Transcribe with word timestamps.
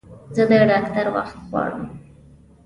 زه 0.35 0.43
د 0.49 0.51
ډاکټر 0.69 1.05
وخت 1.15 1.37
غواړم 1.49 1.83